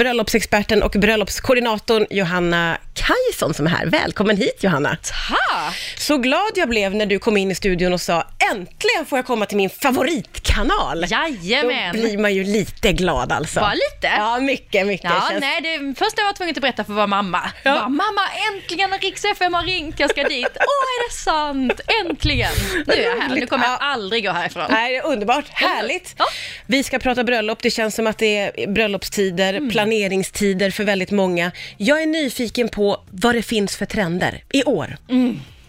bröllopsexperten 0.00 0.82
och 0.82 0.90
bröllopskoordinatorn 0.90 2.06
Johanna 2.10 2.78
Kajson 3.06 3.54
som 3.54 3.66
är 3.66 3.70
här. 3.70 3.86
Välkommen 3.86 4.36
hit 4.36 4.56
Johanna. 4.64 4.96
Tack! 5.02 5.76
Så 5.98 6.18
glad 6.18 6.50
jag 6.54 6.68
blev 6.68 6.94
när 6.94 7.06
du 7.06 7.18
kom 7.18 7.36
in 7.36 7.50
i 7.50 7.54
studion 7.54 7.92
och 7.92 8.00
sa 8.00 8.24
äntligen 8.52 9.06
får 9.08 9.18
jag 9.18 9.26
komma 9.26 9.46
till 9.46 9.56
min 9.56 9.70
favoritkanal. 9.70 11.04
Jajamän! 11.08 11.96
Då 11.96 12.02
blir 12.02 12.18
man 12.18 12.34
ju 12.34 12.44
lite 12.44 12.92
glad 12.92 13.32
alltså. 13.32 13.60
Bara 13.60 13.74
lite? 13.74 14.06
Ja, 14.16 14.38
mycket, 14.40 14.86
mycket. 14.86 15.10
Ja, 15.10 15.26
Känns- 15.30 15.40
nej, 15.40 15.60
det, 15.60 15.94
först 15.98 16.16
var 16.16 16.24
jag 16.24 16.36
tvungen 16.36 16.54
att 16.54 16.60
berätta 16.60 16.84
för 16.84 16.92
vår 16.92 17.06
mamma. 17.06 17.40
Ja. 17.62 17.72
Bara, 17.74 17.88
mamma, 17.88 18.20
äntligen 18.52 18.90
Rix 19.00 19.24
FM 19.24 19.54
har 19.54 19.62
ringt, 19.62 20.00
jag 20.00 20.10
ska 20.10 20.22
dit. 20.22 20.46
Åh, 20.54 20.60
är 20.60 21.08
det 21.08 21.14
sant? 21.14 21.80
Äntligen! 22.04 22.52
Nu 22.86 22.92
är 22.94 23.02
jag 23.02 23.20
här, 23.20 23.34
nu 23.34 23.46
kommer 23.46 23.64
jag 23.64 23.72
Ja. 23.72 23.78
aldrig 23.80 24.24
gå 24.24 24.30
härifrån. 24.32 24.64
Nej, 24.70 24.92
det 24.92 24.98
är 24.98 25.06
underbart. 25.06 25.44
Härligt. 25.48 26.14
Ja. 26.18 26.24
Vi 26.66 26.82
ska 26.82 26.98
prata 26.98 27.24
bröllop. 27.24 27.58
Det 27.62 27.70
känns 27.70 27.94
som 27.94 28.06
att 28.06 28.18
det 28.18 28.36
är 28.38 28.66
bröllopstider, 28.72 29.54
Mm. 29.54 29.70
planeringstider 29.70 30.70
för 30.70 30.84
väldigt 30.84 31.10
många. 31.10 31.52
Jag 31.76 32.02
är 32.02 32.06
nyfiken 32.06 32.68
på 32.68 32.85
vad 33.10 33.34
det 33.34 33.42
finns 33.42 33.76
för 33.76 33.86
trender 33.86 34.42
i 34.52 34.64
år. 34.64 34.96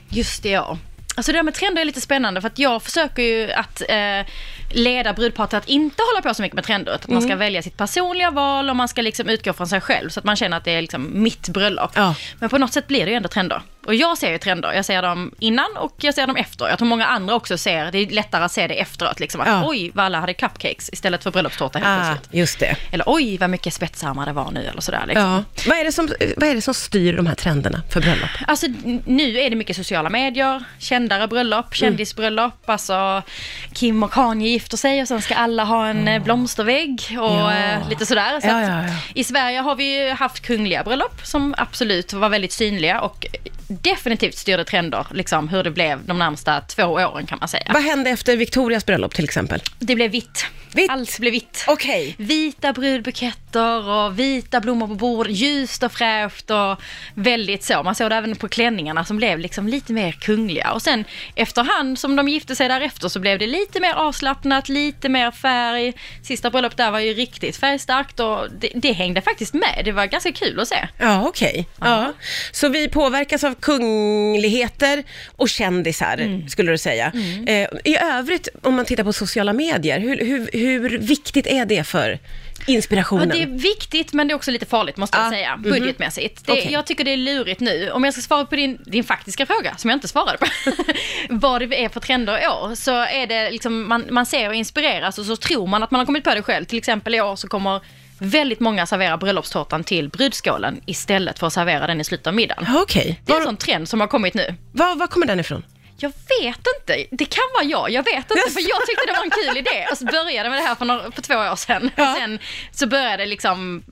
Just 0.09 0.43
det, 0.43 0.49
ja. 0.49 0.77
Alltså 1.15 1.31
det 1.31 1.37
där 1.37 1.43
med 1.43 1.53
trender 1.53 1.81
är 1.81 1.85
lite 1.85 2.01
spännande 2.01 2.41
för 2.41 2.47
att 2.47 2.59
jag 2.59 2.83
försöker 2.83 3.23
ju 3.23 3.51
att 3.51 3.81
eh, 3.89 4.25
leda 4.73 5.13
brudpar 5.13 5.47
till 5.47 5.57
att 5.57 5.69
inte 5.69 6.03
hålla 6.13 6.21
på 6.29 6.33
så 6.33 6.41
mycket 6.41 6.55
med 6.55 6.63
trender. 6.63 6.91
Att 6.93 7.07
man 7.07 7.21
ska 7.21 7.27
Mm. 7.27 7.39
välja 7.39 7.61
sitt 7.61 7.77
personliga 7.77 8.31
val 8.31 8.69
och 8.69 8.75
man 8.75 8.87
ska 8.87 9.01
liksom 9.01 9.29
utgå 9.29 9.53
från 9.53 9.67
sig 9.67 9.81
själv 9.81 10.09
så 10.09 10.19
att 10.19 10.23
man 10.23 10.35
känner 10.35 10.57
att 10.57 10.63
det 10.65 10.71
är 10.71 10.81
liksom 10.81 11.23
mitt 11.23 11.49
bröllop. 11.49 11.91
Ja. 11.95 12.15
Men 12.39 12.49
på 12.49 12.57
något 12.57 12.73
sätt 12.73 12.87
blir 12.87 13.05
det 13.05 13.11
ju 13.11 13.17
ändå 13.17 13.29
trender. 13.29 13.61
Och 13.87 13.95
jag 13.95 14.17
ser 14.17 14.31
ju 14.31 14.37
trender, 14.37 14.73
jag 14.73 14.85
ser 14.85 15.01
dem 15.01 15.31
innan 15.39 15.77
och 15.77 15.93
jag 16.01 16.13
ser 16.13 16.27
dem 16.27 16.35
efter. 16.35 16.67
Jag 16.69 16.77
tror 16.77 16.87
många 16.87 17.05
andra 17.05 17.35
också 17.35 17.57
ser, 17.57 17.91
det 17.91 17.97
är 17.97 18.09
lättare 18.09 18.43
att 18.43 18.51
se 18.51 18.67
det 18.67 18.73
efteråt. 18.79 19.19
Liksom, 19.19 19.41
att 19.41 19.47
Ja. 19.47 19.63
oj, 19.65 19.91
vad 19.93 20.05
alla 20.05 20.19
hade 20.19 20.33
cupcakes 20.33 20.89
istället 20.93 21.23
för 21.23 21.31
bröllopstårta 21.31 21.79
helt 21.79 21.89
Ah, 21.89 22.13
plötsligt. 22.15 22.33
just 22.39 22.59
det. 22.59 22.75
Eller 22.91 23.03
oj, 23.07 23.37
vad 23.37 23.49
mycket 23.49 23.73
spetsarmar 23.73 24.25
det 24.25 24.31
var 24.33 24.51
nu 24.51 24.65
eller 24.65 24.81
sådär. 24.81 25.03
Liksom. 25.07 25.23
Ja. 25.25 25.43
Vad, 25.69 25.77
är 25.77 25.83
det 25.83 25.91
som, 25.91 26.09
vad 26.37 26.49
är 26.49 26.55
det 26.55 26.61
som 26.61 26.73
styr 26.73 27.13
de 27.17 27.27
här 27.27 27.35
trenderna 27.35 27.81
för 27.89 28.01
bröllop? 28.01 28.29
Alltså 28.47 28.67
nu 29.05 29.39
är 29.39 29.49
det 29.49 29.55
mycket 29.55 29.75
sociala 29.75 30.09
medier, 30.09 30.63
kändare 30.79 31.27
bröllop, 31.27 31.75
kändisbröllop, 31.75 32.69
alltså 32.69 33.21
Kim 33.73 34.03
och 34.03 34.11
Kanye 34.11 34.49
gifter 34.49 34.77
sig 34.77 35.01
och 35.01 35.07
sen 35.07 35.21
ska 35.21 35.35
alla 35.35 35.63
ha 35.63 35.87
en 35.87 36.07
eh, 36.07 36.23
blomstervägg 36.23 37.01
och 37.19 37.25
Ja. 37.31 37.53
eh, 37.53 37.89
lite 37.89 38.05
sådär. 38.05 38.41
Så 38.41 38.47
Ja. 38.47 38.83
I 39.13 39.23
Sverige 39.23 39.59
har 39.59 39.75
vi 39.75 39.99
ju 40.07 40.09
haft 40.13 40.39
kungliga 40.39 40.83
bröllop 40.83 41.19
som 41.23 41.55
absolut 41.57 42.13
var 42.13 42.29
väldigt 42.29 42.51
synliga 42.53 43.01
och 43.01 43.25
definitivt 43.81 44.37
styrde 44.37 44.63
trender, 44.63 45.07
liksom 45.13 45.49
hur 45.49 45.63
det 45.63 45.71
blev 45.71 46.05
de 46.05 46.19
närmsta 46.19 46.61
två 46.61 46.83
åren 46.83 47.25
kan 47.25 47.39
man 47.39 47.47
säga. 47.47 47.71
Vad 47.73 47.83
hände 47.83 48.09
efter 48.09 48.37
Victorias 48.37 48.85
bröllop 48.85 49.15
till 49.15 49.25
exempel? 49.25 49.61
Det 49.79 49.95
blev 49.95 50.11
vitt. 50.11 50.45
Vitt? 50.73 50.91
Allt 50.91 51.19
blev 51.19 51.31
vitt. 51.31 51.65
Okej. 51.67 52.15
Vita 52.17 52.73
brudbuketter 52.73 53.46
och 53.55 54.19
vita 54.19 54.59
blommor 54.61 54.87
på 54.87 54.95
bordet, 54.95 55.33
ljust 55.35 55.83
och 55.83 55.91
fräscht 55.91 56.51
och 56.51 56.81
väldigt 57.13 57.63
så. 57.63 57.83
Man 57.83 57.95
såg 57.95 58.09
det 58.09 58.15
även 58.15 58.35
på 58.35 58.47
klänningarna 58.49 59.05
som 59.05 59.17
blev 59.17 59.39
liksom 59.39 59.67
lite 59.67 59.93
mer 59.93 60.11
kungliga. 60.11 60.71
Och 60.71 60.81
sen 60.81 61.03
efterhand 61.35 61.99
som 61.99 62.15
de 62.15 62.27
gifte 62.27 62.55
sig 62.55 62.67
därefter 62.67 63.07
så 63.09 63.19
blev 63.19 63.39
det 63.39 63.47
lite 63.47 63.79
mer 63.79 63.93
avslappnat, 63.93 64.69
lite 64.69 65.09
mer 65.09 65.31
färg. 65.31 65.93
Sista 66.23 66.49
bröllopet 66.49 66.77
där 66.77 66.91
var 66.91 66.99
ju 66.99 67.13
riktigt 67.13 67.57
färgstarkt 67.57 68.19
och 68.19 68.47
det, 68.59 68.71
det 68.75 68.91
hängde 68.91 69.21
faktiskt 69.21 69.53
med. 69.53 69.81
Det 69.85 69.91
var 69.91 70.05
ganska 70.05 70.31
kul 70.31 70.59
att 70.59 70.67
se. 70.67 70.87
Ja, 70.99 71.27
okej. 71.27 71.67
Ja. 71.79 72.13
Så 72.51 72.69
vi 72.69 72.89
påverkas 72.89 73.43
av 73.43 73.55
kungligheter 73.55 75.03
och 75.35 75.49
kändisar, 75.49 76.17
Mm. 76.17 76.47
skulle 76.49 76.71
du 76.71 76.77
säga. 76.77 77.11
Eh, 77.47 77.67
I 77.83 77.97
övrigt, 77.97 78.47
om 78.63 78.75
man 78.75 78.85
tittar 78.85 79.03
på 79.03 79.13
sociala 79.13 79.53
medier, 79.53 79.99
hur, 79.99 80.17
hur, 80.25 80.49
hur 80.53 80.97
viktigt 80.97 81.47
är 81.47 81.65
det 81.65 81.83
för 81.83 82.19
Ja, 82.65 82.73
inspirationen? 82.73 83.29
det 83.29 83.41
är 83.41 83.47
viktigt 83.47 84.13
men 84.13 84.27
det 84.27 84.33
är 84.33 84.35
också 84.35 84.51
lite 84.51 84.65
farligt 84.65 84.97
måste 84.97 85.17
Ja, 85.17 85.23
jag 85.23 85.31
säga, 85.31 85.55
mhm. 85.55 85.63
budgetmässigt. 85.63 86.45
Det, 86.45 86.51
Okej. 86.51 86.69
Jag 86.71 86.85
tycker 86.85 87.03
det 87.03 87.11
är 87.13 87.17
lurigt 87.17 87.59
nu. 87.59 87.91
Om 87.91 88.03
jag 88.03 88.13
ska 88.13 88.21
svara 88.21 88.45
på 88.45 88.55
din, 88.55 88.77
din 88.85 89.03
faktiska 89.03 89.45
fråga, 89.45 89.77
som 89.77 89.89
jag 89.89 89.97
inte 89.97 90.07
svarade 90.07 90.37
på, 90.37 90.45
vad 91.29 91.69
det 91.69 91.83
är 91.83 91.89
för 91.89 91.99
trender 91.99 92.43
i 92.43 92.47
år, 92.47 92.75
så 92.75 92.91
är 92.91 93.27
det 93.27 93.51
liksom, 93.51 93.87
man, 93.87 94.05
man 94.09 94.25
ser 94.25 94.49
och 94.49 94.55
inspireras 94.55 95.17
och 95.17 95.25
så 95.25 95.35
tror 95.35 95.67
man 95.67 95.83
att 95.83 95.91
man 95.91 95.99
har 95.99 96.05
kommit 96.05 96.23
på 96.23 96.35
det 96.35 96.41
själv. 96.41 96.65
Till 96.65 96.77
exempel 96.77 97.15
i 97.15 97.21
år 97.21 97.35
så 97.35 97.47
kommer 97.47 97.81
väldigt 98.19 98.59
många 98.59 98.85
servera 98.85 99.17
bröllopstårtan 99.17 99.83
till 99.83 100.09
brudskålen 100.09 100.81
istället 100.85 101.39
för 101.39 101.47
att 101.47 101.53
servera 101.53 101.87
den 101.87 102.01
i 102.01 102.03
slutet 102.03 102.27
av 102.27 102.33
middagen. 102.33 102.65
Ja, 102.67 102.81
Okej. 102.81 103.21
Det 103.25 103.33
är 103.33 103.37
en 103.37 103.43
sån 103.43 103.57
trend 103.57 103.89
som 103.89 103.99
har 103.99 104.07
kommit 104.07 104.33
nu. 104.33 104.55
var, 104.71 104.95
var 104.95 105.07
kommer 105.07 105.25
den 105.25 105.39
ifrån? 105.39 105.63
Jag 105.99 106.09
vet 106.09 106.59
inte. 106.79 107.05
Det 107.11 107.25
kan 107.25 107.43
vara 107.53 107.63
jag. 107.63 107.89
Jag 107.89 108.03
vet 108.03 108.31
inte. 108.31 108.51
För 108.51 108.69
jag 108.69 108.85
tyckte 108.87 109.05
det 109.07 109.13
var 109.13 109.23
en 109.23 109.29
kul 109.29 109.57
idé. 109.57 109.87
Och 109.91 109.97
så 109.97 110.05
började 110.05 110.49
med 110.49 110.57
det 110.59 110.63
här 110.63 110.75
för, 110.75 110.85
några, 110.85 111.11
för 111.11 111.21
två 111.21 111.33
år 111.33 111.55
sedan. 111.55 111.91
Ja. 111.95 112.11
Och 112.11 112.17
sen 112.17 112.39
så 112.71 112.87
började 112.87 113.17
det 113.17 113.25
liksom 113.25 113.83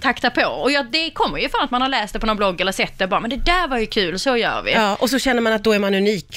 takta 0.00 0.30
på. 0.30 0.44
Och 0.44 0.70
jag, 0.70 0.86
det 0.86 1.10
kommer 1.10 1.38
ju 1.38 1.48
från 1.48 1.64
att 1.64 1.70
man 1.70 1.82
har 1.82 1.88
läst 1.88 2.12
det 2.12 2.20
på 2.20 2.26
någon 2.26 2.36
blogg 2.36 2.60
eller 2.60 2.72
sett 2.72 2.98
det. 2.98 3.06
Bara, 3.06 3.20
men 3.20 3.30
det 3.30 3.36
där 3.36 3.68
var 3.68 3.78
ju 3.78 3.86
kul, 3.86 4.18
så 4.18 4.36
gör 4.36 4.62
vi. 4.62 4.72
Ja, 4.72 4.94
och 4.94 5.10
så 5.10 5.18
känner 5.18 5.40
man 5.40 5.52
att 5.52 5.64
då 5.64 5.72
är 5.72 5.78
man 5.78 5.94
unik 5.94 6.36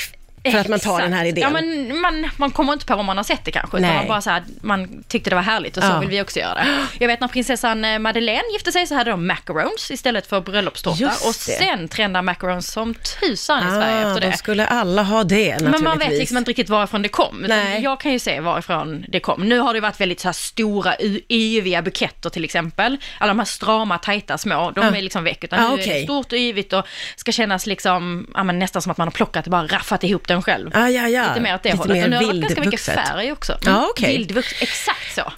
för 0.51 0.57
att 0.57 0.67
man 0.67 0.79
tar 0.79 1.01
den 1.01 1.13
här 1.13 1.25
idén. 1.25 1.41
Ja, 1.41 1.49
men 1.49 1.99
man, 2.01 2.29
man 2.37 2.51
kommer 2.51 2.73
inte 2.73 2.85
på 2.85 2.95
vad 2.95 3.05
man 3.05 3.17
har 3.17 3.23
sett 3.23 3.45
det 3.45 3.51
kanske. 3.51 3.77
Utan 3.77 3.95
man 3.95 4.07
bara 4.07 4.21
så 4.21 4.29
här, 4.29 4.43
man 4.61 5.03
tyckte 5.07 5.29
det 5.29 5.35
var 5.35 5.43
härligt 5.43 5.77
och 5.77 5.83
så 5.83 5.89
Ja. 5.89 5.99
vill 5.99 6.09
vi 6.09 6.21
också 6.21 6.39
göra 6.39 6.53
det. 6.53 6.85
Jag 6.99 7.07
vet 7.07 7.19
när 7.19 7.27
prinsessan 7.27 7.85
eh, 7.85 7.99
Madeleine 7.99 8.43
gifte 8.53 8.71
sig 8.71 8.87
så 8.87 8.95
hade 8.95 9.11
de 9.11 9.27
macarons 9.27 9.91
istället 9.91 10.27
för 10.27 10.41
bröllopstårta. 10.41 11.05
Och 11.05 11.33
det. 11.33 11.33
sen 11.57 11.87
trendar 11.87 12.21
macarons 12.21 12.71
som 12.71 12.93
tusan 12.93 13.67
i 13.67 13.71
Sverige 13.71 14.07
efter 14.07 14.21
då 14.21 14.27
det. 14.31 14.37
skulle 14.37 14.65
alla 14.67 15.03
ha 15.03 15.23
det. 15.23 15.61
Men 15.61 15.83
man 15.83 15.99
vet 15.99 16.09
liksom 16.11 16.37
inte 16.37 16.49
riktigt 16.49 16.69
varifrån 16.69 17.01
det 17.01 17.09
kom. 17.09 17.45
Jag 17.81 17.99
kan 17.99 18.11
ju 18.11 18.19
se 18.19 18.39
varifrån 18.39 19.05
det 19.07 19.19
kom. 19.19 19.41
Nu 19.49 19.59
har 19.59 19.73
det 19.73 19.79
varit 19.79 20.01
väldigt 20.01 20.19
så 20.19 20.27
här 20.27 20.33
stora, 20.33 20.93
yviga 21.29 21.81
buketter 21.81 22.29
till 22.29 22.43
exempel. 22.43 22.97
Alla 23.19 23.27
de 23.27 23.39
här 23.39 23.45
strama, 23.45 23.97
tajta 23.97 24.37
små, 24.37 24.71
de 24.75 24.85
Ja. 24.85 24.97
är 24.97 25.01
liksom 25.01 25.23
väck. 25.23 25.43
Utan 25.43 25.63
Ja, 25.63 25.75
nu 25.75 25.81
är 25.83 25.87
det 25.93 26.03
stort 26.03 26.31
och 26.31 26.37
yvigt 26.37 26.73
och 26.73 26.85
ska 27.15 27.31
kännas 27.31 27.65
liksom, 27.65 28.27
ja, 28.35 28.43
men 28.43 28.59
nästan 28.59 28.81
som 28.81 28.91
att 28.91 28.97
man 28.97 29.07
har 29.07 29.11
plockat 29.11 29.45
och 29.45 29.51
bara 29.51 29.67
raffat 29.67 30.03
ihop 30.03 30.27
den 30.31 30.41
själv. 30.43 30.69
Ah, 30.73 30.87
ja, 30.87 31.07
ja. 31.07 31.27
Lite 31.29 31.41
mer 31.41 31.55
åt 31.55 31.63
det 31.63 31.69
Lite 31.69 31.77
hållet. 31.77 31.97
mer 31.97 32.03
och 32.03 32.09
nu 32.09 32.15
har 32.15 32.21
det 32.21 32.27
varit 32.27 32.41
ganska 32.41 32.61
mycket 32.61 32.81
färg 32.81 33.31
också. 33.31 33.57
Ja, 33.65 33.87
okej. 33.91 34.17
Vildvuxet, 34.17 34.61
exakt 34.61 35.15
så. 35.15 35.33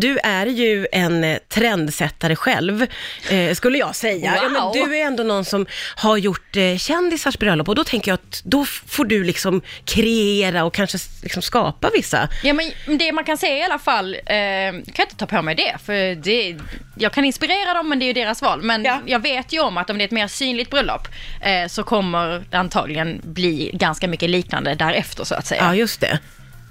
Du 0.00 0.18
är 0.18 0.46
ju 0.46 0.86
en 0.92 1.24
eh, 1.24 1.38
trendsättare 1.48 2.36
själv, 2.36 2.86
eh, 3.30 3.54
skulle 3.54 3.78
jag 3.78 3.94
säga. 3.96 4.34
Ja, 4.42 4.48
men 4.48 4.62
Wow. 4.62 4.72
du 4.74 4.96
är 4.98 5.06
ändå 5.06 5.22
någon 5.22 5.44
som 5.44 5.66
har 5.96 6.16
gjort 6.16 6.56
eh, 6.56 6.76
kändisars 6.76 7.38
bröllop 7.38 7.68
och 7.68 7.74
då 7.74 7.84
tänker 7.84 8.10
jag 8.10 8.14
att 8.14 8.42
då 8.44 8.64
får 8.64 9.04
du 9.04 9.24
liksom 9.24 9.62
kreera 9.84 10.64
och 10.64 10.74
kanske 10.74 10.98
liksom 11.22 11.42
skapa 11.42 11.90
vissa. 11.94 12.28
Ja, 12.42 12.52
men 12.52 12.70
det 12.98 13.12
man 13.12 13.24
kan 13.24 13.38
säga 13.38 13.56
i 13.56 13.62
alla 13.62 13.78
fall, 13.78 14.14
eh, 14.14 14.20
kan 14.26 14.82
jag 14.96 15.04
inte 15.04 15.16
ta 15.16 15.26
på 15.26 15.42
mig 15.42 15.54
det, 15.54 15.76
för 15.84 16.14
det, 16.14 16.56
jag 16.98 17.12
kan 17.12 17.24
inspirera 17.24 17.74
dem 17.74 17.88
men 17.88 17.98
det 17.98 18.04
är 18.04 18.06
ju 18.06 18.12
deras 18.12 18.42
val. 18.42 18.62
Men 18.62 18.84
Ja. 18.84 19.00
jag 19.06 19.18
vet 19.22 19.52
ju 19.52 19.60
om 19.60 19.76
att 19.78 19.90
om 19.90 19.98
det 19.98 20.04
är 20.04 20.06
ett 20.06 20.10
mer 20.10 20.28
synligt 20.28 20.70
bröllop 20.70 21.08
eh, 21.40 21.68
så 21.68 21.82
kommer 21.84 22.44
det 22.50 22.56
antagligen 22.58 23.20
bli 23.24 23.70
ganska 23.74 24.08
mycket 24.08 24.30
liknande 24.30 24.74
därefter 24.74 25.24
så 25.24 25.34
att 25.34 25.46
säga. 25.46 25.62
Ja, 25.64 25.74
just 25.74 26.00
det. 26.00 26.18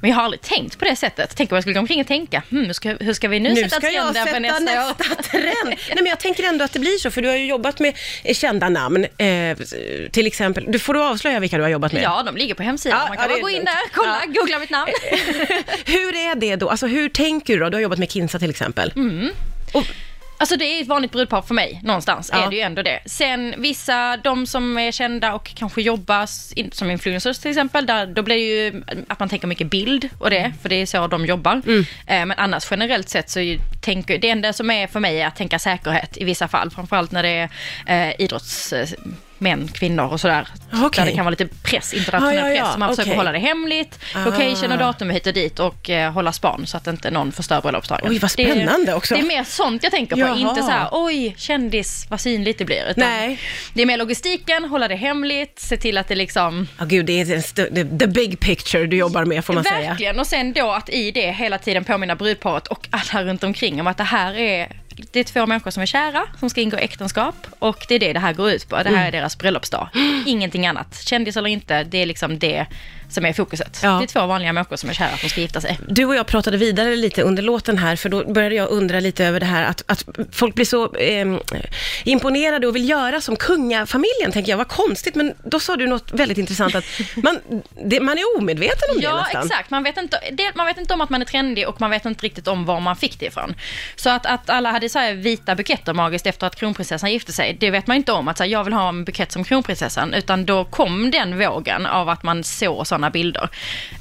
Men 0.02 0.10
jag 0.10 0.18
har 0.18 0.24
aldrig 0.24 0.42
tänkt 0.42 0.80
på 0.80 0.86
det 0.86 0.96
sättet. 0.96 1.34
Tänk 1.36 1.52
om 1.52 1.56
jag 1.56 1.64
skulle 1.64 1.74
gå 1.74 1.80
omkring 1.80 2.02
och 2.02 2.08
tänka, 2.08 2.44
hmm, 2.50 2.66
hur, 2.66 2.74
ska, 2.74 2.90
hur 3.00 3.14
ska 3.14 3.28
vi 3.28 3.40
nu, 3.40 3.50
Nu 3.54 3.56
sätta 3.70 3.80
trenden 3.80 4.28
för 4.28 4.40
nästa, 4.40 4.60
nästa, 4.60 4.90
år? 4.90 5.24
trend. 5.24 5.56
Nej, 5.66 5.96
men 5.96 6.06
jag 6.06 6.20
tänker 6.20 6.44
ändå 6.44 6.66
att 6.66 6.74
det 6.74 6.80
blir 6.80 6.98
så, 6.98 7.12
för 7.12 7.22
du 7.22 7.28
har 7.28 7.36
ju 7.36 7.46
jobbat 7.46 7.80
med 7.80 7.94
kända 8.34 8.70
namn. 8.70 9.06
Eh, 9.18 9.58
till 10.12 10.28
exempel, 10.28 10.66
du 10.68 10.80
får 10.80 10.94
du 10.94 11.02
avslöja 11.04 11.40
vilka 11.40 11.58
du 11.58 11.64
har 11.64 11.70
jobbat 11.70 11.94
med? 11.94 12.04
Ja, 12.04 12.24
de 12.24 12.38
ligger 12.38 12.54
på 12.56 12.64
hemsidan. 12.64 13.00
Ja, 13.02 13.08
Man 13.08 13.18
ja, 13.18 13.22
kan 13.22 13.30
det 13.30 13.36
bara 13.36 13.42
gå 13.42 13.50
in 13.50 13.66
där, 13.66 13.94
kolla, 13.94 14.22
Ja. 14.28 14.40
googla 14.42 14.60
mitt 14.60 14.70
namn. 14.70 14.92
Hur 15.86 16.16
är 16.16 16.36
det 16.36 16.56
då? 16.56 16.70
Alltså 16.70 16.88
hur 16.88 17.10
tänker 17.10 17.54
du 17.54 17.60
då? 17.60 17.70
Du 17.70 17.78
har 17.78 17.82
jobbat 17.82 18.00
med 18.00 18.12
Kinsa 18.12 18.40
till 18.40 18.50
exempel. 18.50 18.94
Mm. 18.96 19.30
Och, 19.74 19.86
Alltså 20.42 20.56
det 20.56 20.66
är 20.66 20.82
ett 20.82 20.88
vanligt 20.88 21.12
brudpar 21.12 21.42
för 21.42 21.54
mig, 21.54 21.80
någonstans 21.84 22.30
Ja. 22.34 22.46
är 22.46 22.50
det 22.50 22.56
ju 22.56 22.62
ändå 22.62 22.82
det. 22.82 23.00
Sen 23.06 23.56
vissa, 23.58 24.18
de 24.18 24.48
som 24.48 24.78
är 24.78 24.92
kända 24.92 25.34
och 25.34 25.52
kanske 25.56 25.82
jobbar 25.82 26.26
som 26.76 26.92
influencers 26.92 27.40
till 27.40 27.52
exempel, 27.52 27.86
där, 27.86 28.06
då 28.06 28.22
blir 28.22 28.36
det 28.36 28.42
ju 28.42 28.84
att 29.08 29.20
man 29.20 29.30
tänker 29.30 29.48
mycket 29.48 29.68
bild 29.70 30.10
och 30.20 30.30
det, 30.30 30.54
för 30.62 30.70
det 30.70 30.76
är 30.76 30.86
så 30.86 31.08
de 31.08 31.26
jobbar. 31.26 31.62
Mm. 31.66 31.80
Eh, 32.08 32.26
men 32.26 32.32
annars 32.38 32.68
generellt 32.72 33.10
sett 33.10 33.30
så 33.30 33.40
ju- 33.40 33.60
tänker, 33.82 34.18
det 34.18 34.30
enda 34.30 34.54
som 34.54 34.72
är 34.72 34.88
för 34.88 35.00
mig 35.00 35.22
är 35.22 35.28
att 35.28 35.36
tänka 35.36 35.60
säkerhet 35.60 36.18
i 36.18 36.24
vissa 36.24 36.48
fall, 36.48 36.70
framförallt 36.72 37.12
när 37.12 37.24
det 37.24 37.50
är 37.88 38.08
eh, 38.10 38.16
idrottsmän, 39.42 39.68
kvinnor 39.68 40.06
och 40.14 40.20
sådär. 40.22 40.48
Okej. 40.74 40.90
Där 40.96 41.06
det 41.06 41.16
kan 41.16 41.26
vara 41.26 41.30
lite 41.30 41.48
press, 41.64 41.94
internationell 41.94 42.36
Ja, 42.36 42.48
ja, 42.50 42.54
ja, 42.56 42.64
press, 42.64 42.74
så 42.74 42.80
man 42.80 42.96
försöker 42.96 43.16
hålla 43.16 43.32
det 43.32 43.40
hemligt, 43.40 44.00
Ah. 44.16 44.26
location 44.26 44.72
och 44.72 44.78
datum 44.78 45.10
hit 45.10 45.28
och 45.28 45.34
dit 45.34 45.60
och 45.60 45.90
eh, 45.90 46.12
hålla 46.12 46.32
span 46.32 46.68
så 46.68 46.78
att 46.78 46.88
inte 46.88 47.12
någon 47.12 47.32
förstör 47.32 47.62
bröllopsdagen. 47.62 48.12
Oj, 48.12 48.20
vad 48.20 48.32
spännande 48.32 48.86
det, 48.86 48.94
också. 48.94 49.16
Det 49.16 49.22
är 49.22 49.26
mer 49.26 49.44
sånt 49.44 49.84
jag 49.84 49.92
tänker 49.92 50.16
på, 50.16 50.22
Jaha. 50.22 50.38
inte 50.38 50.62
så 50.62 50.70
här, 50.72 50.88
oj, 50.92 51.36
kändis, 51.38 52.06
vad 52.10 52.22
synligt 52.22 52.60
det 52.60 52.66
blir. 52.66 52.84
Utan 52.90 53.10
Nej. 53.10 53.40
Det 53.74 53.82
är 53.82 53.86
mer 53.86 53.98
logistiken, 53.98 54.66
hålla 54.66 54.88
det 54.88 54.96
hemligt, 54.96 55.60
se 55.60 55.78
till 55.78 55.98
att 55.98 56.08
det 56.08 56.16
liksom... 56.16 56.68
ja, 56.80 56.86
gud, 56.86 57.06
det 57.06 57.22
är 57.22 57.98
the, 57.98 58.08
big 58.08 58.40
picture 58.40 58.86
du 58.86 58.98
jobbar 58.98 59.26
med, 59.26 59.46
får 59.46 59.54
man 59.54 59.64
säga. 59.64 59.90
Verkligen, 59.90 60.20
och 60.20 60.28
sen 60.28 60.54
då 60.54 60.72
att 60.72 60.90
i 60.90 61.12
det 61.12 61.32
hela 61.32 61.58
tiden 61.58 61.84
påminna 61.84 62.16
brudparet 62.16 62.68
och 62.68 62.88
alla 62.90 63.24
runt 63.24 63.44
omkring 63.44 63.82
om 63.82 63.88
att 63.88 63.98
det 63.98 64.04
här 64.04 64.34
är 64.34 64.68
det 65.12 65.20
är 65.20 65.24
två 65.24 65.46
människor 65.46 65.72
som 65.72 65.82
är 65.82 65.86
kära, 65.86 66.24
som 66.40 66.50
ska 66.50 66.62
ingå 66.62 66.78
äktenskap 66.78 67.36
och 67.60 67.86
det 67.88 67.96
är 67.96 68.00
det 68.00 68.14
det 68.14 68.20
här 68.20 68.34
går 68.34 68.52
ut 68.52 68.70
på. 68.70 68.76
Det 68.76 68.84
här 68.84 68.90
Mm. 68.96 69.08
är 69.08 69.12
deras 69.12 69.38
bröllopsdag. 69.38 69.90
Ingenting 70.26 70.68
annat. 70.68 71.02
Kändis 71.04 71.38
eller 71.38 71.50
inte, 71.50 71.84
det 71.84 71.98
är 71.98 72.06
liksom 72.06 72.40
det 72.40 72.66
som 73.14 73.26
är 73.26 73.34
fokuset. 73.34 73.80
Ja. 73.84 73.90
Det 73.90 74.04
är 74.04 74.08
två 74.08 74.26
vanliga 74.26 74.54
människor 74.54 74.76
som 74.76 74.90
är 74.90 74.94
kära 74.94 75.10
de 75.22 75.30
ska 75.30 75.42
gifta 75.42 75.62
sig. 75.62 75.80
Du 75.88 76.06
och 76.06 76.16
jag 76.16 76.28
pratade 76.28 76.58
vidare 76.58 76.96
lite 76.96 77.22
under 77.22 77.44
låten 77.44 77.78
här, 77.78 77.96
för 77.96 78.10
då 78.10 78.34
började 78.34 78.56
jag 78.56 78.70
undra 78.70 79.00
lite 79.00 79.26
över 79.26 79.40
det 79.40 79.46
här 79.46 79.64
att, 79.64 79.84
att 79.86 80.06
folk 80.32 80.56
blir 80.56 80.66
så 80.66 80.96
eh, 80.96 81.38
imponerade 82.04 82.68
och 82.68 82.76
vill 82.76 82.90
göra 82.90 83.22
som 83.22 83.36
kungafamiljen, 83.36 84.32
tänker 84.32 84.52
jag. 84.52 84.58
Vad 84.58 84.68
konstigt, 84.68 85.16
men 85.16 85.34
då 85.44 85.60
sa 85.60 85.76
du 85.76 85.88
något 85.88 86.12
väldigt 86.12 86.38
intressant, 86.38 86.76
att 86.76 86.86
man, 87.16 87.40
det, 87.86 88.00
man 88.00 88.18
är 88.18 88.38
omedveten 88.38 88.90
om 88.92 88.98
det 88.98 89.04
Ja, 89.04 89.18
nästan. 89.18 89.46
exakt. 89.46 89.70
Man 89.70 89.84
vet, 89.84 89.98
inte, 89.98 90.20
det, 90.32 90.52
man 90.56 90.66
vet 90.66 90.78
inte 90.78 90.94
om 90.94 91.02
att 91.02 91.10
man 91.10 91.22
är 91.22 91.26
trendig 91.26 91.68
och 91.68 91.82
man 91.82 91.90
vet 91.92 92.06
inte 92.06 92.26
riktigt 92.26 92.48
om 92.48 92.66
var 92.66 92.80
man 92.80 92.96
fick 92.96 93.20
det 93.20 93.26
ifrån. 93.26 93.56
Så 93.96 94.10
att, 94.10 94.26
att 94.26 94.50
alla 94.50 94.72
hade 94.72 94.90
så 94.90 95.00
här 95.00 95.14
vita 95.14 95.56
buketter 95.56 95.94
magiskt 95.94 96.28
efter 96.28 96.48
att 96.48 96.56
kronprinsessan 96.56 97.12
gifte 97.12 97.34
sig, 97.34 97.58
det 97.60 97.70
vet 97.70 97.88
man 97.88 97.98
inte 97.98 98.12
om. 98.12 98.28
Att 98.28 98.38
så 98.38 98.44
här, 98.44 98.52
jag 98.52 98.64
vill 98.64 98.74
ha 98.74 98.90
en 98.90 99.06
bukett 99.06 99.32
som 99.32 99.44
kronprinsessan, 99.44 100.14
utan 100.14 100.46
då 100.46 100.66
kom 100.66 101.12
den 101.12 101.40
vågen 101.40 101.86
av 101.86 102.10
att 102.10 102.24
man 102.24 102.44
såg 102.44 102.88
sådana 102.88 103.01
bilder. 103.10 103.50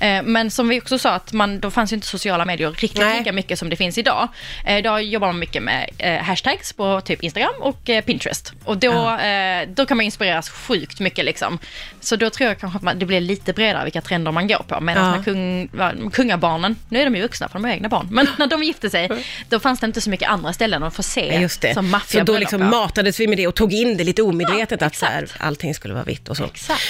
Eh, 0.00 0.22
men 0.22 0.50
som 0.50 0.68
vi 0.68 0.80
också 0.80 0.98
sa, 0.98 1.10
att 1.10 1.32
man, 1.32 1.60
då 1.60 1.70
fanns 1.70 1.92
ju 1.92 1.94
inte 1.94 2.06
sociala 2.06 2.44
medier 2.44 2.70
riktigt 2.70 3.00
Nej. 3.00 3.18
lika 3.18 3.32
mycket 3.32 3.58
som 3.58 3.70
det 3.70 3.76
finns 3.76 3.98
idag. 3.98 4.28
Eh, 4.66 4.78
idag 4.78 5.02
jobbar 5.02 5.26
man 5.26 5.38
mycket 5.38 5.62
med 5.62 5.90
eh, 5.98 6.22
hashtags 6.22 6.72
på 6.72 7.00
typ 7.00 7.22
Instagram 7.22 7.52
och 7.60 7.90
eh, 7.90 8.04
Pinterest. 8.04 8.52
Och 8.64 8.78
då, 8.78 9.10
eh, 9.16 9.68
då 9.68 9.86
kan 9.86 9.96
man 9.96 10.04
inspireras 10.06 10.48
sjukt 10.50 11.00
mycket 11.00 11.24
liksom. 11.24 11.58
Så 12.00 12.16
då 12.16 12.30
tror 12.30 12.48
jag 12.48 12.58
kanske 12.60 12.76
att 12.76 12.82
man, 12.82 12.98
det 12.98 13.06
blir 13.06 13.20
lite 13.20 13.52
bredare 13.52 13.84
vilka 13.84 14.00
trender 14.00 14.32
man 14.32 14.48
går 14.48 14.64
på. 14.68 14.80
Medan 14.80 15.14
Ja. 15.16 15.22
kung, 15.24 15.68
kungabarnen, 16.10 16.76
nu 16.88 17.00
är 17.00 17.04
de 17.04 17.16
ju 17.16 17.22
vuxna 17.22 17.48
för 17.48 17.52
de 17.58 17.64
har 17.64 17.70
egna 17.72 17.88
barn, 17.88 18.08
men 18.10 18.26
när 18.38 18.46
de 18.46 18.62
gifte 18.62 18.90
sig, 18.90 19.08
då 19.48 19.60
fanns 19.60 19.80
det 19.80 19.86
inte 19.86 20.00
så 20.00 20.10
mycket 20.10 20.28
andra 20.28 20.52
ställen 20.52 20.82
att 20.82 20.94
få 20.94 21.02
se 21.02 21.34
Ja, 21.34 21.40
Just 21.40 21.60
det. 21.60 21.74
som 21.74 21.84
Så 21.84 21.90
maffiga 21.90 22.24
då 22.24 22.38
liksom 22.38 22.66
matades 22.70 23.20
vi 23.20 23.26
med 23.26 23.38
det 23.38 23.46
och 23.46 23.54
tog 23.54 23.72
in 23.72 23.96
det 23.96 24.04
lite 24.04 24.22
omedvetet 24.22 24.80
Ja, 24.80 24.86
att 24.86 24.96
så 24.96 25.06
här, 25.06 25.30
allting 25.38 25.74
skulle 25.74 25.94
vara 25.94 26.04
vitt 26.04 26.28
och 26.28 26.36
så. 26.36 26.44
Exakt 26.44 26.80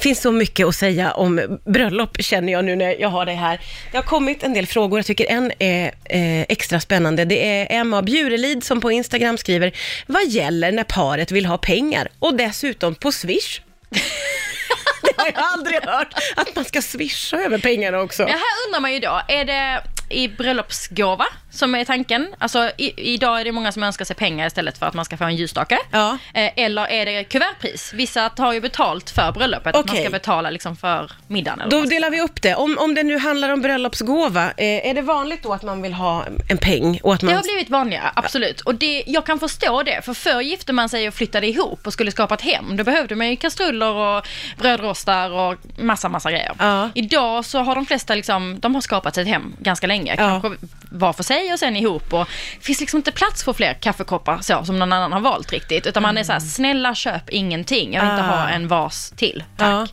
finns 0.00 0.20
så 0.20 0.32
mycket 0.32 0.66
att 0.66 0.74
säga 0.74 1.12
om 1.12 1.58
bröllop 1.64 2.16
känner 2.20 2.52
jag 2.52 2.64
nu 2.64 2.76
när 2.76 3.00
jag 3.00 3.08
har 3.08 3.26
det 3.26 3.32
här. 3.32 3.60
Det 3.90 3.96
har 3.96 4.04
kommit 4.04 4.42
en 4.42 4.54
del 4.54 4.66
frågor, 4.66 4.98
jag 4.98 5.06
tycker 5.06 5.26
en 5.26 5.52
är 5.58 5.86
eh, 6.04 6.40
extra 6.42 6.80
spännande. 6.80 7.24
Det 7.24 7.48
är 7.48 7.80
Emma 7.80 8.02
Bjurelid 8.02 8.64
som 8.64 8.80
på 8.80 8.90
Instagram 8.92 9.38
skriver, 9.38 9.72
vad 10.06 10.26
gäller 10.26 10.72
när 10.72 10.84
paret 10.84 11.30
vill 11.30 11.46
ha 11.46 11.58
pengar 11.58 12.08
och 12.18 12.34
dessutom 12.34 12.94
på 12.94 13.12
Swish? 13.12 13.60
det 15.02 15.12
har 15.16 15.26
jag 15.26 15.34
aldrig 15.36 15.82
hört, 15.82 16.14
att 16.36 16.56
man 16.56 16.64
ska 16.64 16.82
swisha 16.82 17.36
över 17.36 17.58
pengarna 17.58 18.00
också. 18.00 18.22
Ja, 18.22 18.28
här 18.28 18.66
undrar 18.66 18.80
man 18.80 18.92
ju 18.92 19.00
då, 19.00 19.20
är 19.28 19.44
det 19.44 19.82
i 20.14 20.28
bröllopsgåva 20.28 21.26
som 21.50 21.74
är 21.74 21.84
tanken? 21.84 22.34
Alltså 22.38 22.70
i, 22.78 23.14
idag 23.14 23.40
är 23.40 23.44
det 23.44 23.52
många 23.52 23.72
som 23.72 23.82
önskar 23.82 24.04
sig 24.04 24.16
pengar 24.16 24.46
istället 24.46 24.78
för 24.78 24.86
att 24.86 24.94
man 24.94 25.04
ska 25.04 25.16
få 25.16 25.24
en 25.24 25.36
ljusstake. 25.36 25.78
Ja. 25.90 26.18
Eh, 26.34 26.50
eller 26.56 26.86
är 26.86 27.06
det 27.06 27.24
kuvertpris? 27.24 27.92
Vissa 27.94 28.28
tar 28.28 28.52
ju 28.52 28.60
betalt 28.60 29.10
för 29.10 29.32
bröllopet, 29.32 29.76
att 29.76 29.86
man 29.86 29.96
ska 29.96 30.10
betala 30.10 30.50
liksom 30.50 30.76
för 30.76 31.12
middagen. 31.28 31.60
Eller 31.60 31.70
Då 31.70 31.78
vad. 31.78 31.88
delar 31.88 32.10
vi 32.10 32.20
upp 32.20 32.42
det. 32.42 32.54
Om, 32.54 32.78
om 32.78 32.94
det 32.94 33.02
nu 33.02 33.18
handlar 33.18 33.48
om 33.48 33.62
bröllopsgåva, 33.62 34.44
eh, 34.44 34.88
är 34.88 34.94
det 34.94 35.02
vanligt 35.02 35.42
då 35.42 35.52
att 35.52 35.62
man 35.62 35.82
vill 35.82 35.92
ha 35.92 36.24
en 36.48 36.58
peng? 36.58 37.00
Och 37.02 37.14
att 37.14 37.22
man... 37.22 37.30
Det 37.30 37.36
har 37.36 37.42
blivit 37.42 37.70
vanligare, 37.70 38.10
absolut. 38.14 38.60
Och 38.60 38.74
det, 38.74 39.04
jag 39.06 39.26
kan 39.26 39.38
förstå 39.38 39.82
det, 39.82 40.04
för 40.04 40.14
förr 40.14 40.40
gifte 40.40 40.72
man 40.72 40.88
sig 40.88 41.08
och 41.08 41.14
flyttade 41.14 41.46
ihop 41.46 41.86
och 41.86 41.92
skulle 41.92 42.10
skapa 42.10 42.34
ett 42.34 42.42
hem. 42.42 42.76
Då 42.76 42.84
behövde 42.84 43.14
man 43.14 43.30
ju 43.30 43.36
kastruller 43.36 43.92
och 43.92 44.26
brödrostar 44.58 45.30
och 45.30 45.56
massa, 45.78 46.08
massa 46.08 46.30
grejer. 46.30 46.52
Ja. 46.58 46.90
Idag 46.94 47.44
så 47.44 47.58
har 47.58 47.74
de 47.74 47.86
flesta 47.86 48.14
liksom, 48.14 48.60
de 48.60 48.74
har 48.74 48.82
skapat 48.82 49.14
sig 49.14 49.22
ett 49.22 49.28
hem 49.28 49.56
ganska 49.58 49.86
länge. 49.86 50.03
Ja. 50.06 50.16
Kanske 50.16 50.66
var 50.94 51.12
för 51.12 51.22
sig 51.22 51.52
och 51.52 51.58
sen 51.58 51.76
ihop. 51.76 52.12
Och 52.12 52.28
det 52.58 52.64
finns 52.64 52.80
liksom 52.80 52.96
inte 52.96 53.12
plats 53.12 53.44
för 53.44 53.52
fler 53.52 53.74
kaffekoppar 53.74 54.38
så, 54.42 54.64
som 54.64 54.78
någon 54.78 54.92
annan 54.92 55.12
har 55.12 55.20
valt 55.20 55.52
riktigt. 55.52 55.86
Utan 55.86 56.02
man 56.02 56.18
är 56.18 56.24
så 56.24 56.32
här, 56.32 56.40
snälla 56.40 56.94
köp 56.94 57.30
ingenting. 57.30 57.94
Jag 57.94 58.00
vill 58.02 58.10
inte 58.10 58.22
Ah. 58.24 58.26
ha 58.42 58.48
en 58.48 58.68
vas 58.68 59.12
till, 59.16 59.44
tack. 59.56 59.90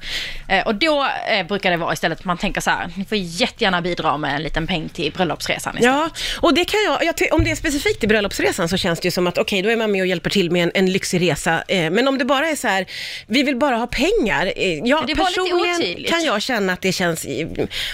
Eh, 0.48 0.68
och 0.68 0.76
då 0.76 1.08
eh, 1.30 1.48
brukar 1.48 1.72
det 1.72 1.78
vara 1.78 1.94
istället 1.94 2.20
att 2.20 2.26
man 2.26 2.38
tänker 2.38 2.62
så 2.62 2.70
här, 2.70 2.90
ni 2.96 3.06
får 3.06 3.18
jättegärna 3.18 3.82
bidra 3.82 4.18
med 4.18 4.36
en 4.36 4.44
liten 4.44 4.68
peng 4.68 4.90
till 4.90 5.12
bröllopsresan 5.12 5.78
istället. 5.78 5.96
Ja, 5.96 6.10
och 6.42 6.54
det 6.54 6.66
kan 6.66 6.80
jag, 6.86 7.04
jag 7.04 7.34
om 7.34 7.44
det 7.44 7.52
är 7.52 7.56
specifikt 7.56 8.04
i 8.04 8.08
bröllopsresan 8.08 8.70
så 8.70 8.78
känns 8.78 9.00
det 9.00 9.08
ju 9.08 9.12
som 9.12 9.28
att 9.28 9.38
okej, 9.38 9.62
då 9.62 9.70
är 9.70 9.76
man 9.78 9.92
med 9.92 10.02
och 10.02 10.08
hjälper 10.08 10.30
till 10.30 10.52
med 10.52 10.64
en, 10.64 10.72
en 10.74 10.92
lyxig 10.92 11.22
resa. 11.32 11.64
Eh, 11.68 11.92
men 11.92 12.08
om 12.08 12.18
det 12.18 12.26
bara 12.26 12.48
är 12.50 12.56
så 12.56 12.68
här, 12.68 12.86
vi 13.28 13.44
vill 13.44 13.56
bara 13.56 13.76
ha 13.76 13.88
pengar. 13.88 14.54
Ja, 14.88 15.04
det 15.08 15.16
personligen 15.16 16.04
kan 16.04 16.24
jag 16.24 16.42
känna 16.42 16.74
att 16.74 16.82
det 16.82 16.92
känns, 16.92 17.26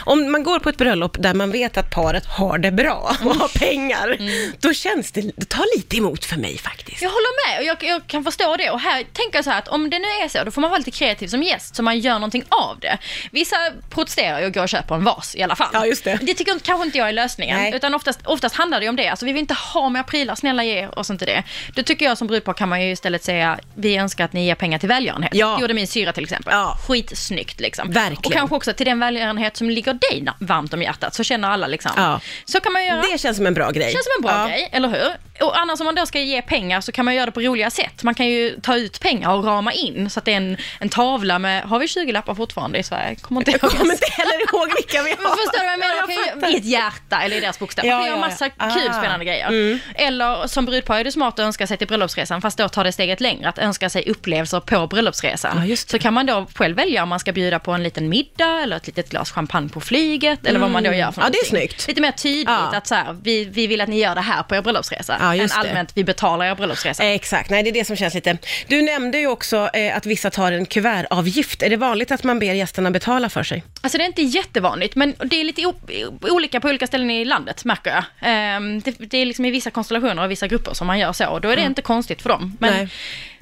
om 0.05 0.31
man 0.31 0.43
går 0.43 0.59
på 0.59 0.69
ett 0.69 0.77
bröllop 0.77 1.15
där 1.19 1.33
man 1.33 1.51
vet 1.51 1.77
att 1.77 1.91
paret 1.91 2.25
har 2.25 2.57
det 2.57 2.71
bra 2.71 2.96
och 2.97 3.21
Mm. 3.21 3.39
har 3.39 3.47
pengar, 3.47 4.17
då 4.59 4.73
känns 4.73 5.11
det, 5.11 5.21
det 5.35 5.49
tar 5.49 5.77
lite 5.77 5.97
emot 5.97 6.25
för 6.25 6.35
mig 6.37 6.57
faktiskt. 6.57 7.01
Jag 7.01 7.09
håller 7.09 7.47
med 7.49 7.59
och 7.59 7.65
jag, 7.65 7.89
jag 7.93 8.07
kan 8.07 8.23
förstå 8.23 8.55
det. 8.57 8.69
Och 8.69 8.79
här 8.79 9.03
tänker 9.13 9.37
jag 9.37 9.43
så 9.43 9.49
här 9.51 9.59
att 9.59 9.67
om 9.67 9.89
det 9.89 9.99
nu 9.99 10.07
är 10.07 10.27
så, 10.27 10.43
då 10.43 10.51
får 10.51 10.61
man 10.61 10.69
vara 10.69 10.77
lite 10.77 10.91
kreativ 10.91 11.27
som 11.27 11.43
gäst 11.43 11.75
så 11.75 11.83
man 11.83 11.99
gör 11.99 12.13
någonting 12.13 12.43
av 12.49 12.79
det. 12.79 12.97
Vissa 13.31 13.55
protesterar 13.89 14.39
ju 14.39 14.45
och 14.45 14.53
går 14.53 14.61
och 14.63 14.69
köper 14.69 14.95
en 14.95 15.03
vas 15.03 15.35
i 15.35 15.43
alla 15.43 15.55
fall. 15.55 15.69
Ja, 15.73 15.85
just 15.85 16.03
det. 16.03 16.19
Det 16.21 16.33
tycker 16.33 16.51
jag, 16.51 16.63
kanske 16.63 16.85
inte 16.85 16.97
jag 16.97 17.09
är 17.09 17.13
lösningen. 17.13 17.57
Nej. 17.59 17.75
Utan 17.75 17.93
oftast, 17.95 18.19
oftast 18.25 18.55
handlar 18.55 18.79
det 18.79 18.83
ju 18.83 18.89
om 18.89 18.95
det. 18.95 19.07
Alltså 19.07 19.25
vi 19.25 19.31
vill 19.33 19.39
inte 19.39 19.53
ha 19.53 19.89
mer 19.89 20.03
prylar, 20.03 20.35
snälla 20.35 20.63
ge 20.63 20.87
oss 20.87 21.09
inte 21.09 21.25
det. 21.25 21.43
Då 21.75 21.83
tycker 21.83 22.05
jag 22.05 22.17
som 22.17 22.27
brudpar 22.27 22.53
kan 22.53 22.69
man 22.69 22.81
ju 22.85 22.91
istället 22.91 23.23
säga, 23.23 23.59
vi 23.75 23.95
önskar 23.97 24.25
att 24.25 24.33
ni 24.33 24.45
ger 24.45 24.55
pengar 24.55 24.79
till 24.79 24.89
välgörenhet. 24.89 25.31
Ja. 25.35 25.55
Det 25.55 25.61
gjorde 25.61 25.73
min 25.73 25.87
syra 25.87 26.13
till 26.13 26.23
exempel. 26.23 26.53
Ja. 26.53 26.77
Skitsnyggt 26.87 27.59
liksom. 27.59 27.91
Verkligen. 27.91 28.17
Och 28.25 28.33
kanske 28.33 28.55
också 28.55 28.73
till 28.73 28.85
den 28.85 28.99
välgörenhet 28.99 29.57
som 29.57 29.69
ligger 29.69 29.93
dig 29.93 30.25
varmt 30.39 30.73
om 30.73 30.81
hjärtat, 30.81 31.13
så 31.15 31.23
känner 31.23 31.49
alla 31.49 31.67
liksom. 31.67 31.91
Ja. 31.95 32.19
Så 32.45 32.59
kan 32.59 32.73
man 32.73 32.85
göra. 32.87 33.01
Det 33.11 33.17
känns 33.17 33.37
som 33.37 33.45
en 33.45 33.53
bra 33.53 33.71
grej. 33.71 33.91
Känns 33.91 34.03
som 34.05 34.13
en 34.17 34.21
bra 34.21 34.31
Ja. 34.41 34.47
grej, 34.47 34.69
eller 34.71 34.87
hur? 34.89 35.09
Och 35.41 35.59
annars 35.59 35.79
om 35.79 35.85
man 35.85 35.95
då 35.95 36.05
ska 36.05 36.19
ge 36.19 36.41
pengar 36.41 36.81
så 36.81 36.91
kan 36.91 37.05
man 37.05 37.15
göra 37.15 37.25
det 37.25 37.31
på 37.31 37.39
roliga 37.41 37.69
sätt. 37.69 38.03
Man 38.03 38.15
kan 38.15 38.25
ju 38.27 38.59
ta 38.61 38.75
ut 38.77 38.99
pengar 38.99 39.29
och 39.33 39.43
rama 39.45 39.73
in 39.73 40.09
så 40.09 40.19
att 40.19 40.25
det 40.25 40.33
är 40.33 40.37
en, 40.37 40.57
en 40.79 40.89
tavla 40.89 41.39
med, 41.39 41.63
har 41.63 41.79
vi 41.79 41.87
20 41.87 42.11
lappar 42.11 42.35
fortfarande 42.35 42.79
i 42.79 42.83
Sverige? 42.83 43.15
Kommer 43.15 43.41
inte 43.41 43.51
Jag 43.51 43.61
kommer 43.61 43.93
inte 43.93 44.07
heller 44.11 44.53
ihåg 44.53 44.73
vilka 44.75 45.03
vi 45.03 45.15
Men 45.17 45.25
har. 45.25 45.35
förstår 45.35 45.59
du 45.59 45.65
vad 45.65 45.73
jag 45.73 45.79
menar? 45.79 45.95
Ja, 45.95 46.01
Man 46.35 46.41
kan 46.41 46.49
ju. 46.51 46.55
I 46.55 46.59
ett 46.59 46.65
hjärta 46.65 47.21
eller 47.21 47.35
i 47.35 47.39
deras 47.39 47.59
bokstäver. 47.59 47.89
Ja, 47.89 47.95
Man 47.97 48.05
kan 48.05 48.11
ja, 48.11 48.17
göra 48.17 48.29
massa 48.29 48.49
ja. 48.57 48.69
kul 48.81 48.89
Ah. 48.91 48.93
spännande 48.99 49.25
grejer. 49.25 49.47
Mm. 49.47 49.79
Eller 49.95 50.47
som 50.47 50.65
brudpar 50.65 50.99
är 50.99 51.03
det 51.03 51.11
smart 51.11 51.33
att 51.33 51.39
önska 51.39 51.67
sig 51.67 51.77
till 51.77 51.87
bröllopsresan 51.87 52.41
fast 52.41 52.57
då 52.57 52.69
tar 52.69 52.83
det 52.83 52.91
steget 52.91 53.21
längre. 53.21 53.49
Att 53.49 53.57
önska 53.59 53.89
sig 53.89 54.03
upplevelser 54.09 54.59
på 54.59 54.87
bröllopsresan. 54.87 55.67
Ja. 55.69 55.75
Så 55.75 55.99
kan 55.99 56.13
man 56.13 56.25
då 56.25 56.47
själv 56.55 56.75
välja 56.75 57.03
om 57.03 57.09
man 57.09 57.19
ska 57.19 57.31
bjuda 57.31 57.59
på 57.59 57.71
en 57.71 57.83
liten 57.83 58.09
middag 58.09 58.59
eller 58.63 58.77
ett 58.77 58.87
litet 58.87 59.09
glas 59.09 59.31
champagne 59.31 59.69
på 59.69 59.81
flyget 59.81 60.45
eller 60.45 60.59
vad 60.59 60.71
man 60.71 60.83
då 60.83 60.93
gör 60.93 61.11
för 61.11 61.21
Mm. 61.21 61.33
Ja, 61.33 61.39
det 61.41 61.45
är 61.45 61.49
snyggt. 61.49 61.87
Lite 61.87 62.01
mer 62.01 62.11
tydligt 62.11 62.47
att 62.49 62.87
så 62.87 62.95
här, 62.95 63.17
vi, 63.23 63.45
vi 63.45 63.67
vill 63.67 63.81
att 63.81 63.89
ni 63.89 63.99
gör 63.99 64.15
det 64.15 64.21
här 64.21 64.43
på 64.43 64.55
er 64.55 64.61
bröllopsresa. 64.61 65.17
Ja, 65.35 65.43
än 65.43 65.49
allmänt, 65.51 65.91
vi 65.93 66.03
betalar 66.03 66.45
er 66.45 66.55
bröllopsresa. 66.55 67.03
Eh, 67.03 67.11
Exakt, 67.11 67.49
nej 67.49 67.63
det 67.63 67.69
är 67.69 67.73
det 67.73 67.85
som 67.85 67.95
känns 67.95 68.13
lite... 68.13 68.37
Du 68.67 68.81
nämnde 68.81 69.17
ju 69.17 69.27
också 69.27 69.69
eh, 69.73 69.97
att 69.97 70.05
vissa 70.05 70.29
tar 70.29 70.51
en 70.51 70.65
kuvertavgift. 70.65 71.63
Är 71.63 71.69
det 71.69 71.77
vanligt 71.77 72.11
att 72.11 72.23
man 72.23 72.39
ber 72.39 72.53
gästerna 72.53 72.91
betala 72.91 73.29
för 73.29 73.43
sig? 73.43 73.63
Alltså 73.81 73.97
det 73.97 74.03
är 74.03 74.05
inte 74.05 74.21
jättevanligt, 74.21 74.95
men 74.95 75.13
det 75.25 75.35
är 75.35 75.43
lite 75.43 75.73
olika 76.21 76.59
på 76.59 76.67
olika 76.67 76.87
ställen 76.87 77.09
i 77.09 77.25
landet, 77.25 77.65
märker 77.65 77.91
jag. 77.91 78.03
Ehm, 78.21 78.79
det, 78.81 78.95
det 78.99 79.17
är 79.17 79.25
liksom 79.25 79.45
i 79.45 79.51
vissa 79.51 79.71
konstellationer 79.71 80.23
och 80.23 80.31
vissa 80.31 80.47
grupper 80.47 80.73
som 80.73 80.87
man 80.87 80.99
gör 80.99 81.13
så, 81.13 81.27
och 81.27 81.41
då 81.41 81.49
är 81.49 81.55
det 81.55 81.61
inte 81.61 81.81
konstigt 81.81 82.21
för 82.21 82.29
dem. 82.29 82.57
Men 82.59 82.73
Nej. 82.73 82.89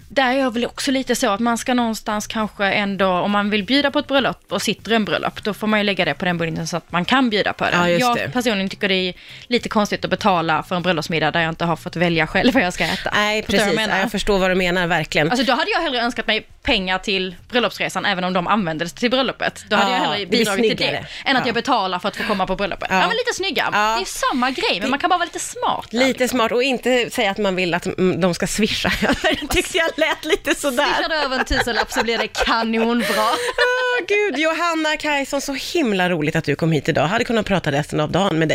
Där 0.10 0.34
är 0.34 0.40
jag 0.40 0.54
väl 0.54 0.66
också 0.66 0.92
lite 0.92 1.16
så 1.16 1.30
att 1.30 1.40
man 1.40 1.58
ska 1.58 1.74
någonstans 1.74 2.28
kanske 2.28 2.66
ändå, 2.66 3.08
om 3.08 3.32
man 3.32 3.50
vill 3.50 3.64
bjuda 3.64 3.92
på 3.92 4.00
ett 4.00 4.08
bröllop 4.08 4.52
och 4.52 4.62
sitt 4.62 4.86
drömbröllop, 4.86 5.44
då 5.44 5.54
får 5.54 5.68
man 5.68 5.80
ju 5.80 5.84
lägga 5.84 6.06
det 6.06 6.14
på 6.14 6.26
den 6.26 6.38
budgeten 6.38 6.68
så 6.68 6.78
att 6.78 6.92
man 6.92 7.06
kan 7.06 7.30
bjuda 7.30 7.54
på 7.54 7.64
det. 7.64 7.72
Ja, 7.74 7.90
jag 7.90 8.18
det. 8.18 8.30
personligen 8.30 8.70
tycker 8.70 8.90
det 8.90 8.96
är 8.96 9.14
lite 9.48 9.70
konstigt 9.70 10.04
att 10.06 10.10
betala 10.10 10.64
för 10.64 10.76
en 10.76 10.82
bröllopsmiddag 10.82 11.32
där 11.32 11.42
jag 11.42 11.50
inte 11.50 11.66
har 11.66 11.76
fått 11.76 11.96
välja 11.96 12.28
själv 12.28 12.54
vad 12.54 12.64
jag 12.64 12.74
ska 12.74 12.84
äta. 12.84 13.12
Nej, 13.14 13.44
precis. 13.44 13.80
jag 13.80 13.90
jag 13.90 14.12
förstår 14.12 14.40
vad 14.40 14.52
du 14.52 14.56
menar, 14.56 14.88
verkligen. 14.88 15.32
Alltså 15.32 15.46
då 15.46 15.54
hade 15.54 15.72
jag 15.72 15.82
hellre 15.82 16.02
önskat 16.02 16.28
mig 16.28 16.48
pengar 16.66 16.98
till 17.00 17.36
bröllopsresan 17.50 18.06
även 18.06 18.24
om 18.24 18.34
de 18.34 18.48
användes 18.48 18.94
till 18.94 19.12
bröllopet. 19.12 19.66
Då 19.70 19.76
hade 19.76 19.92
Ja, 19.92 19.98
jag 19.98 20.06
det 20.06 20.12
hellre 20.12 20.26
bidragit 20.26 20.78
till 20.78 20.88
det 20.88 21.06
än 21.26 21.36
att 21.38 21.42
Ja. 21.44 21.48
jag 21.48 21.56
betalar 21.56 22.00
för 22.00 22.08
att 22.08 22.16
få 22.16 22.24
komma 22.24 22.48
på 22.48 22.56
bröllopet. 22.56 22.88
Ja, 22.92 23.00
men 23.00 23.10
lite 23.10 23.34
snygga. 23.34 23.70
Det 23.72 23.78
är 23.78 24.06
samma 24.06 24.52
grej 24.52 24.80
men 24.82 24.90
man 24.90 25.00
kan 25.00 25.10
bara 25.10 25.18
vara 25.18 25.26
lite 25.26 25.40
smart. 25.40 25.86
där, 25.92 25.98
Lite 26.00 26.20
liksom. 26.20 26.38
smart 26.40 26.52
och 26.52 26.64
inte 26.64 27.10
säga 27.10 27.32
att 27.32 27.38
man 27.38 27.56
vill 27.56 27.74
att 27.74 27.86
mm, 27.86 28.22
de 28.22 28.34
ska 28.34 28.48
swisha. 28.48 28.92
Det 29.22 29.48
tyckte 29.50 29.78
jag 29.78 29.90
lät 29.98 30.26
lite 30.26 30.56
sådär. 30.56 30.86
Swishar 30.86 31.10
du 31.10 31.16
över 31.16 31.40
en 31.40 31.46
tusenlapp 31.46 31.92
så 31.92 32.04
blir 32.04 32.18
det 32.18 32.28
kanonbra. 32.28 33.06
Åh 33.58 34.06
gud, 34.08 34.38
Johanna 34.40 34.98
Kajson, 34.98 35.42
så 35.42 35.54
himla 35.54 36.10
roligt 36.10 36.36
att 36.36 36.44
du 36.44 36.56
kom 36.56 36.72
hit 36.72 36.90
idag. 36.90 37.08
Hade 37.08 37.24
kunnat 37.24 37.46
prata 37.46 37.72
resten 37.72 38.00
av 38.00 38.12
dagen 38.12 38.40
med 38.40 38.48
dig. 38.48 38.54